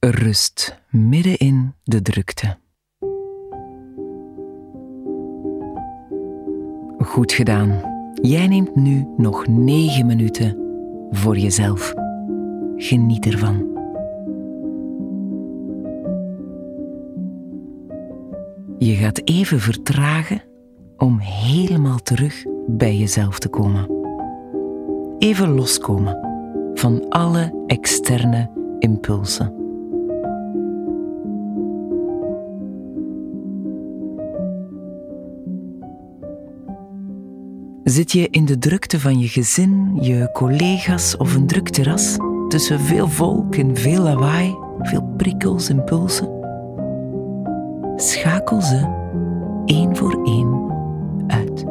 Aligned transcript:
Rust 0.00 0.80
midden 0.90 1.36
in 1.36 1.74
de 1.84 2.02
drukte. 2.02 2.56
Goed 6.98 7.32
gedaan. 7.32 7.80
Jij 8.14 8.46
neemt 8.46 8.74
nu 8.76 9.06
nog 9.16 9.46
negen 9.46 10.06
minuten 10.06 10.56
voor 11.10 11.38
jezelf. 11.38 11.94
Geniet 12.76 13.26
ervan. 13.26 13.66
Je 18.78 18.94
gaat 18.94 19.20
even 19.24 19.60
vertragen 19.60 20.42
om 20.96 21.18
helemaal 21.18 21.98
terug 21.98 22.44
bij 22.66 22.96
jezelf 22.96 23.38
te 23.38 23.48
komen. 23.48 23.90
Even 25.18 25.54
loskomen 25.54 26.18
van 26.74 27.08
alle 27.08 27.64
externe 27.66 28.50
impulsen. 28.78 29.57
Zit 37.88 38.12
je 38.12 38.28
in 38.30 38.44
de 38.44 38.58
drukte 38.58 39.00
van 39.00 39.18
je 39.18 39.28
gezin, 39.28 39.98
je 40.00 40.30
collega's 40.32 41.16
of 41.16 41.34
een 41.34 41.46
druk 41.46 41.68
terras, 41.68 42.16
tussen 42.48 42.80
veel 42.80 43.08
volk 43.08 43.56
en 43.56 43.76
veel 43.76 44.02
lawaai, 44.02 44.56
veel 44.78 45.02
prikkels 45.16 45.68
en 45.68 45.84
pulsen? 45.84 46.28
Schakel 47.96 48.60
ze 48.60 48.76
één 49.64 49.96
voor 49.96 50.24
één 50.24 50.72
uit. 51.26 51.64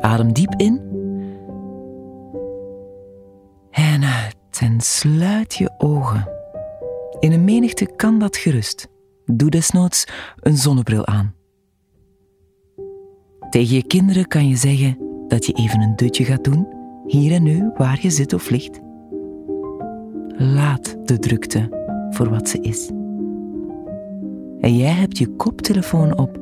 Adem 0.00 0.32
diep 0.32 0.54
in 0.56 0.80
en 3.70 4.04
uit 4.04 4.36
en 4.60 4.80
sluit 4.80 5.54
je 5.54 5.74
ogen. 5.78 6.28
In 7.20 7.32
een 7.32 7.44
menigte 7.44 7.86
kan 7.96 8.18
dat 8.18 8.36
gerust. 8.36 8.88
Doe 9.24 9.50
desnoods 9.50 10.04
een 10.40 10.56
zonnebril 10.56 11.06
aan. 11.06 11.34
Tegen 13.50 13.74
je 13.74 13.82
kinderen 13.82 14.26
kan 14.26 14.48
je 14.48 14.56
zeggen 14.56 14.98
dat 15.28 15.46
je 15.46 15.52
even 15.52 15.80
een 15.80 15.96
dutje 15.96 16.24
gaat 16.24 16.44
doen, 16.44 16.68
hier 17.06 17.32
en 17.32 17.42
nu, 17.42 17.70
waar 17.76 17.98
je 18.02 18.10
zit 18.10 18.32
of 18.32 18.50
ligt. 18.50 18.80
Laat 20.28 20.96
de 21.04 21.18
drukte 21.18 21.68
voor 22.10 22.30
wat 22.30 22.48
ze 22.48 22.60
is. 22.60 22.90
En 24.60 24.76
jij 24.76 24.92
hebt 24.92 25.18
je 25.18 25.28
koptelefoon 25.28 26.18
op 26.18 26.40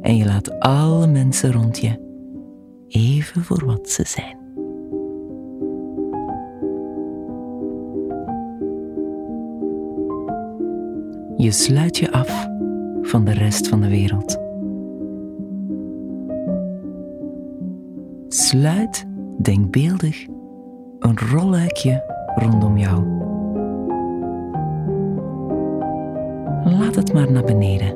en 0.00 0.16
je 0.16 0.24
laat 0.24 0.60
alle 0.60 1.06
mensen 1.06 1.52
rond 1.52 1.78
je 1.78 1.98
even 2.88 3.42
voor 3.42 3.64
wat 3.64 3.90
ze 3.90 4.02
zijn. 4.06 4.36
Je 11.36 11.50
sluit 11.50 11.98
je 11.98 12.12
af 12.12 12.48
van 13.02 13.24
de 13.24 13.32
rest 13.32 13.68
van 13.68 13.80
de 13.80 13.88
wereld. 13.88 14.45
Sluit 18.56 19.06
denkbeeldig 19.38 20.26
een 20.98 21.18
rolluikje 21.18 22.04
rondom 22.34 22.78
jou. 22.78 23.04
Laat 26.64 26.94
het 26.94 27.12
maar 27.12 27.32
naar 27.32 27.44
beneden. 27.44 27.88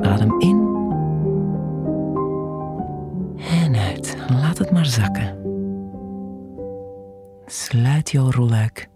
Adem 0.00 0.40
in 0.40 0.68
en 3.64 3.74
uit. 3.74 4.16
Laat 4.28 4.58
het 4.58 4.70
maar 4.70 4.86
zakken. 4.86 5.36
Sluit 7.46 8.10
jouw 8.10 8.30
rolluik. 8.30 8.88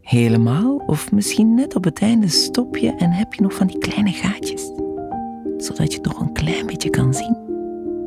Helemaal 0.00 0.82
of 0.86 1.12
misschien 1.12 1.54
net 1.54 1.76
op 1.76 1.84
het 1.84 2.00
einde 2.00 2.28
stop 2.28 2.76
je 2.76 2.94
en 2.94 3.10
heb 3.10 3.34
je 3.34 3.42
nog 3.42 3.54
van 3.54 3.66
die 3.66 3.78
kleine 3.78 4.10
gaatjes 4.10 4.70
zodat 5.64 5.92
je 5.92 6.00
toch 6.00 6.20
een 6.20 6.32
klein 6.32 6.66
beetje 6.66 6.90
kan 6.90 7.14
zien, 7.14 7.36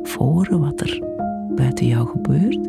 voor 0.02 0.58
wat 0.58 0.80
er 0.80 1.02
buiten 1.54 1.86
jou 1.86 2.06
gebeurt. 2.06 2.68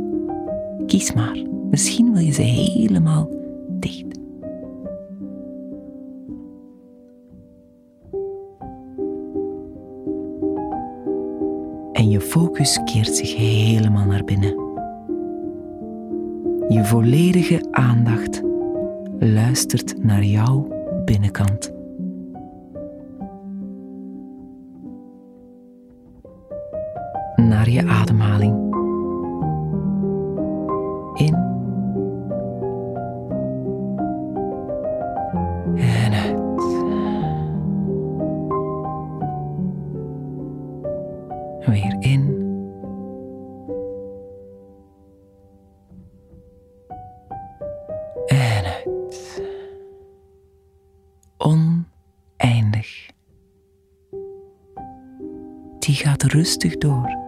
Kies 0.86 1.14
maar, 1.14 1.38
misschien 1.70 2.14
wil 2.14 2.22
je 2.22 2.32
ze 2.32 2.42
helemaal 2.42 3.30
dicht. 3.70 4.20
En 11.92 12.10
je 12.10 12.22
focus 12.22 12.80
keert 12.84 13.16
zich 13.16 13.36
helemaal 13.36 14.06
naar 14.06 14.24
binnen. 14.24 14.64
Je 16.70 16.82
volledige 16.84 17.68
aandacht 17.72 18.42
luistert 19.20 20.04
naar 20.04 20.24
jouw 20.24 20.68
binnenkant. 21.06 21.75
Naar 27.48 27.70
je 27.70 27.88
ademhaling. 27.88 28.74
In 31.14 31.34
en 35.76 36.14
uit. 36.14 36.64
Weer 41.66 41.96
in. 42.00 42.34
En 48.26 48.64
uit. 48.66 49.42
Oneindig. 51.38 53.10
Die 55.80 55.96
gaat 55.96 56.24
rustig 56.24 56.78
door 56.78 57.25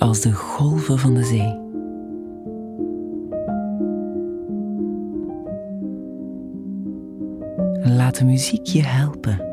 als 0.00 0.20
de 0.20 0.32
golven 0.32 0.98
van 0.98 1.14
de 1.14 1.24
zee. 1.24 1.58
Laat 7.96 8.18
de 8.18 8.24
muziek 8.24 8.66
je 8.66 8.82
helpen. 8.82 9.48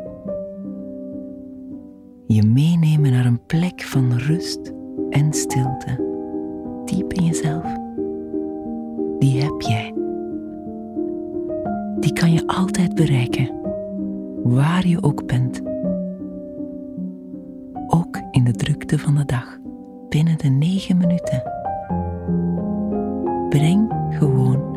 Je 2.28 2.44
meenemen 2.44 3.12
naar 3.12 3.26
een 3.26 3.46
plek 3.46 3.82
van 3.82 4.14
rust 4.14 4.74
en 5.10 5.34
stilte, 5.34 6.04
diep 6.86 7.14
in 7.14 7.26
jezelf. 7.26 7.76
Die 9.20 9.42
heb 9.42 9.62
jij. 9.62 9.94
Die 12.00 12.14
kan 12.14 12.32
je 12.32 12.48
altijd 12.48 12.96
bereiken, 12.96 13.52
waar 14.44 14.88
je 14.88 15.04
ook 15.04 15.26
bent. 15.26 15.62
Ook 17.88 18.20
in 18.32 18.44
de 18.44 18.54
drukte 18.54 19.00
van 19.00 19.16
de 19.16 19.26
dag 19.26 19.60
binnen 20.10 20.38
de 20.38 20.50
negen 20.50 20.98
minuten. 20.98 21.44
Breng 23.50 23.94
gewoon 24.10 24.76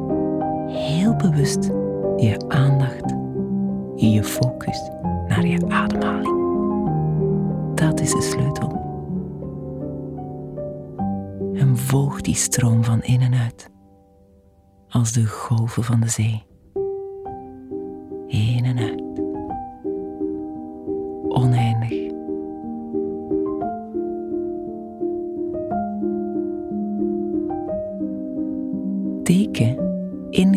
heel 0.69 1.17
bewust 1.17 1.71
je 2.17 2.45
aandacht, 2.49 3.15
je 3.97 4.25
focus 4.25 4.91
naar 5.29 5.47
je 5.47 5.69
ademhaling. 5.69 6.39
Dat 7.75 8.01
is 8.01 8.11
de 8.11 8.23
sleutel. 8.23 8.79
En 11.55 11.77
volg 11.77 12.21
die 12.21 12.35
stroom 12.35 12.85
van 12.85 13.03
in 13.03 13.21
en 13.21 13.35
uit, 13.35 13.71
als 14.89 15.13
de 15.13 15.27
golven 15.27 15.85
van 15.85 16.01
de 16.01 16.09
zee. 16.09 16.43
In 18.27 18.65
en 18.65 18.79
uit. 18.79 19.10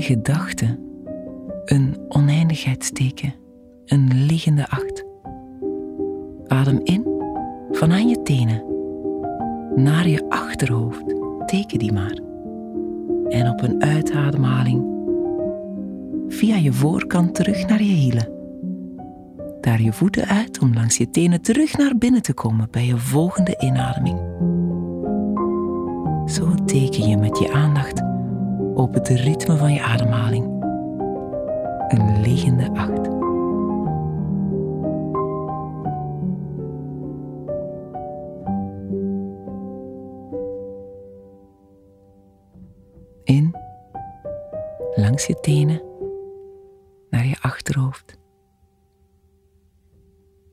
In 0.04 0.16
gedachten 0.16 0.80
een 1.66 1.96
oneindigheidsteken, 2.08 3.34
een 3.86 4.26
liggende 4.26 4.70
acht. 4.70 5.06
Adem 6.48 6.80
in 6.84 7.08
van 7.72 7.92
aan 7.92 8.08
je 8.08 8.22
tenen 8.22 8.64
naar 9.76 10.08
je 10.08 10.30
achterhoofd, 10.30 11.04
teken 11.46 11.80
die 11.80 11.94
maar. 11.94 12.20
En 13.28 13.50
op 13.50 13.62
een 13.62 13.84
uitademhaling 13.84 14.86
via 16.28 16.56
je 16.56 16.74
voorkant 16.74 17.36
terug 17.36 17.68
naar 17.68 17.84
je 17.84 17.94
hielen. 17.94 18.30
Daar 19.62 19.82
je 19.82 19.94
voeten 19.94 20.26
uit 20.26 20.60
om 20.60 20.74
langs 20.74 20.98
je 20.98 21.10
tenen 21.10 21.42
terug 21.42 21.78
naar 21.78 21.98
binnen 21.98 22.22
te 22.22 22.34
komen 22.34 22.68
bij 22.72 22.86
je 22.86 22.98
volgende 22.98 23.56
inademing. 23.60 24.20
Zo 26.26 26.56
teken 26.66 27.10
je 27.10 27.18
met 27.18 27.38
je 27.38 27.54
aandacht 27.54 28.03
op 28.74 28.94
het 28.94 29.08
ritme 29.08 29.58
van 29.58 29.74
je 29.74 29.82
ademhaling. 29.82 30.46
Een 31.88 32.22
liggende 32.22 32.70
acht. 32.74 33.12
In, 43.24 43.56
langs 44.96 45.26
je 45.26 45.40
tenen, 45.40 45.82
naar 47.10 47.26
je 47.26 47.36
achterhoofd. 47.42 48.18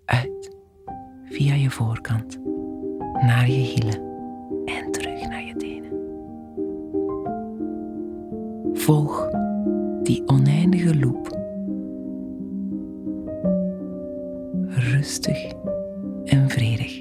Uit, 0.05 0.56
via 1.25 1.55
je 1.55 1.70
voorkant, 1.70 2.38
naar 3.12 3.46
je 3.46 3.52
hielen. 3.52 4.10
Volg 8.81 9.29
die 10.03 10.23
oneindige 10.27 10.99
loop. 10.99 11.38
Rustig 14.69 15.53
en 16.25 16.50
vredig. 16.50 16.99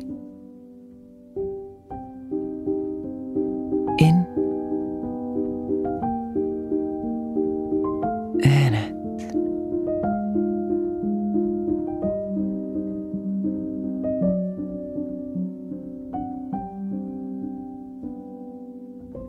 In 3.96 4.28
en 8.38 8.74
uit. 8.74 9.36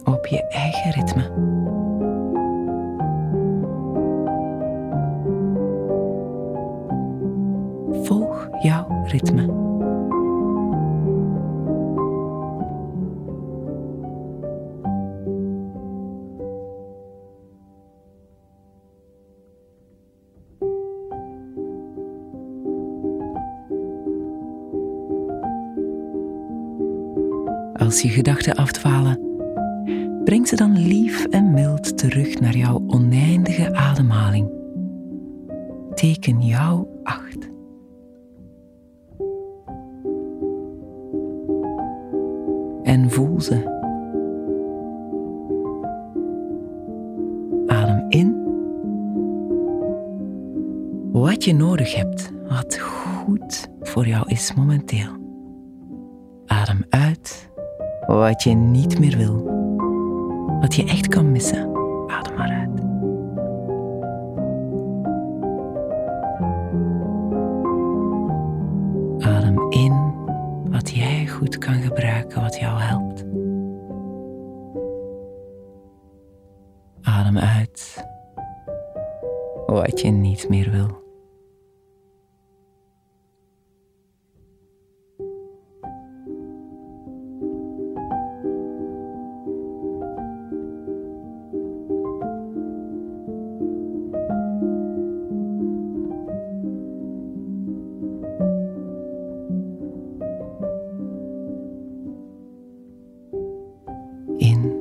Op 0.05 0.27
je 0.27 0.47
eigen 0.49 0.91
ritme. 0.91 1.80
Ritme. 9.11 9.59
Als 27.75 28.03
je 28.03 28.09
gedachten 28.09 28.55
afdwalen, 28.55 29.21
breng 30.25 30.49
ze 30.49 30.57
dan 30.57 30.79
lief 30.79 31.25
en 31.25 31.51
mild 31.51 31.99
terug 31.99 32.41
naar 32.41 32.57
jouw 32.57 32.83
oneindige 32.87 33.75
ademhaling. 33.75 34.49
Teken 35.95 36.41
jouw 36.41 37.01
acht. 37.03 37.50
En 42.91 43.11
voel 43.11 43.41
ze. 43.41 43.79
Adem 47.67 48.05
in. 48.09 48.43
Wat 51.13 51.45
je 51.45 51.55
nodig 51.55 51.95
hebt, 51.95 52.33
wat 52.49 52.79
goed 52.79 53.69
voor 53.81 54.07
jou 54.07 54.29
is 54.29 54.55
momenteel. 54.55 55.11
Adem 56.47 56.85
uit 56.89 57.51
wat 58.07 58.43
je 58.43 58.55
niet 58.55 58.99
meer 58.99 59.17
wil, 59.17 59.45
wat 60.61 60.75
je 60.75 60.85
echt 60.85 61.09
kan 61.09 61.33
missen. 61.33 61.71
Adem 62.07 62.37
maar. 62.37 62.60
Goed 71.41 71.59
kan 71.59 71.83
gebruiken, 71.83 72.41
wat 72.41 72.57
jou 72.57 72.81
helpt. 72.81 73.25
Adem 77.03 77.39
uit 77.39 78.05
wat 79.67 80.01
je 80.01 80.11
niet 80.11 80.49
meer 80.49 80.71
wil. 80.71 81.10
En 104.41 104.79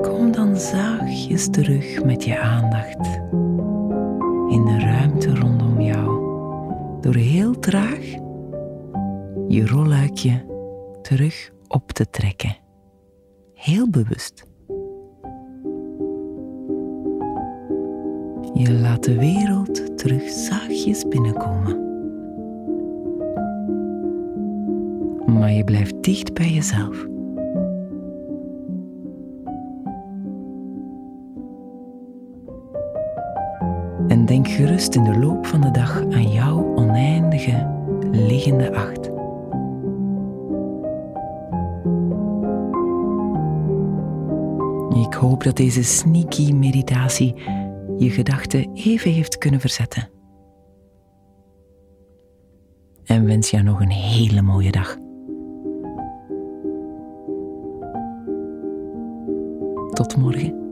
kom 0.00 0.32
dan 0.32 0.56
zachtjes 0.56 1.50
terug 1.50 2.04
met 2.04 2.24
je 2.24 2.38
aandacht 2.38 3.20
Door 7.04 7.14
heel 7.14 7.58
traag 7.58 8.00
je 9.48 9.66
rolluikje 9.66 10.44
terug 11.02 11.50
op 11.68 11.92
te 11.92 12.10
trekken. 12.10 12.56
Heel 13.54 13.90
bewust. 13.90 14.44
Je 18.52 18.72
laat 18.72 19.04
de 19.04 19.18
wereld 19.18 19.98
terug 19.98 20.28
zachtjes 20.28 21.08
binnenkomen. 21.08 21.82
Maar 25.26 25.52
je 25.52 25.64
blijft 25.64 26.02
dicht 26.02 26.34
bij 26.34 26.50
jezelf. 26.50 27.13
En 34.08 34.26
denk 34.26 34.48
gerust 34.48 34.94
in 34.94 35.04
de 35.04 35.18
loop 35.18 35.46
van 35.46 35.60
de 35.60 35.70
dag 35.70 36.00
aan 36.00 36.32
jouw 36.32 36.74
oneindige 36.74 37.70
liggende 38.10 38.74
acht. 38.74 39.12
Ik 45.06 45.14
hoop 45.14 45.44
dat 45.44 45.56
deze 45.56 45.82
sneaky 45.82 46.52
meditatie 46.52 47.34
je 47.98 48.10
gedachten 48.10 48.72
even 48.74 49.10
heeft 49.10 49.38
kunnen 49.38 49.60
verzetten. 49.60 50.08
En 53.04 53.24
wens 53.24 53.50
jou 53.50 53.64
nog 53.64 53.80
een 53.80 53.90
hele 53.90 54.42
mooie 54.42 54.70
dag. 54.70 54.96
Tot 59.92 60.16
morgen. 60.16 60.63